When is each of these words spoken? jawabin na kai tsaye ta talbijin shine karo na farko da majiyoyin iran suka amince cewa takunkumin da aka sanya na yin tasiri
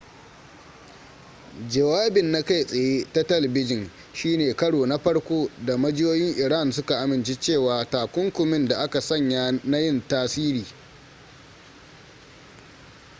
jawabin 1.69 2.31
na 2.31 2.43
kai 2.43 2.65
tsaye 2.65 3.07
ta 3.13 3.23
talbijin 3.23 3.89
shine 4.13 4.55
karo 4.55 4.85
na 4.85 4.97
farko 4.99 5.49
da 5.65 5.77
majiyoyin 5.77 6.35
iran 6.37 6.71
suka 6.71 6.97
amince 6.99 7.39
cewa 7.39 7.85
takunkumin 7.89 8.67
da 8.67 8.77
aka 8.79 9.01
sanya 9.01 9.51
na 9.63 9.79
yin 9.79 10.03
tasiri 10.07 10.65